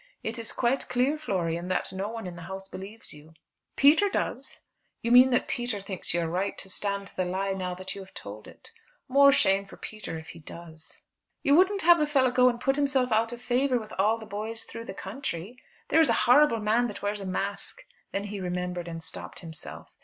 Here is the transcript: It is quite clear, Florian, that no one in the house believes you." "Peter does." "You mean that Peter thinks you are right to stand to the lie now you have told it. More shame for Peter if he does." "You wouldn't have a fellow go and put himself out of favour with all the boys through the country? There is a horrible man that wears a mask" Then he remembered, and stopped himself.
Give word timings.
It 0.23 0.39
is 0.39 0.51
quite 0.51 0.89
clear, 0.89 1.15
Florian, 1.15 1.67
that 1.67 1.93
no 1.93 2.09
one 2.09 2.25
in 2.25 2.35
the 2.35 2.41
house 2.41 2.67
believes 2.67 3.13
you." 3.13 3.35
"Peter 3.75 4.09
does." 4.09 4.61
"You 5.03 5.11
mean 5.11 5.29
that 5.29 5.47
Peter 5.47 5.79
thinks 5.79 6.11
you 6.11 6.21
are 6.21 6.27
right 6.27 6.57
to 6.57 6.71
stand 6.71 7.05
to 7.05 7.15
the 7.15 7.23
lie 7.23 7.51
now 7.53 7.77
you 7.93 8.01
have 8.01 8.15
told 8.15 8.47
it. 8.47 8.71
More 9.07 9.31
shame 9.31 9.63
for 9.63 9.77
Peter 9.77 10.17
if 10.17 10.29
he 10.29 10.39
does." 10.39 11.03
"You 11.43 11.53
wouldn't 11.53 11.83
have 11.83 11.99
a 11.99 12.07
fellow 12.07 12.31
go 12.31 12.49
and 12.49 12.59
put 12.59 12.77
himself 12.77 13.11
out 13.11 13.31
of 13.31 13.43
favour 13.43 13.77
with 13.79 13.93
all 13.99 14.17
the 14.17 14.25
boys 14.25 14.63
through 14.63 14.85
the 14.85 14.95
country? 14.95 15.61
There 15.89 16.01
is 16.01 16.09
a 16.09 16.13
horrible 16.25 16.59
man 16.61 16.87
that 16.87 17.03
wears 17.03 17.19
a 17.21 17.25
mask" 17.27 17.85
Then 18.11 18.23
he 18.23 18.39
remembered, 18.41 18.87
and 18.87 19.03
stopped 19.03 19.41
himself. 19.41 19.99